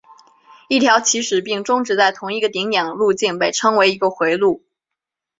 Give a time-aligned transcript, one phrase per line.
[0.67, 4.65] 一条起始并终止在同一个顶点的路径被称为一个回路。